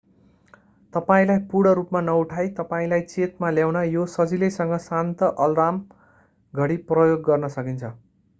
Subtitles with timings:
[0.93, 5.79] तपाईंलाई पूर्ण रूपमा नउठाइ तपाईंलाई चेतमा ल्याउन यो सजिलैसँग शान्त अलार्म
[6.53, 7.95] घडी प्रयोग गर्न सकिन्छ